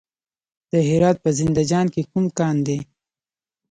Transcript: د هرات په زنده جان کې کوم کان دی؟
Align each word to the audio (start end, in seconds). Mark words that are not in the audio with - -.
د 0.71 0.73
هرات 0.87 1.17
په 1.23 1.29
زنده 1.37 1.63
جان 1.71 1.87
کې 1.93 2.01
کوم 2.11 2.25
کان 2.37 2.55
دی؟ 2.67 2.79